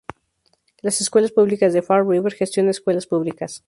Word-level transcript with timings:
Las 0.81 0.99
Escuelas 0.99 1.31
Públicas 1.31 1.73
de 1.73 1.83
Fall 1.83 2.07
River 2.09 2.33
gestiona 2.33 2.71
escuelas 2.71 3.05
públicas. 3.05 3.59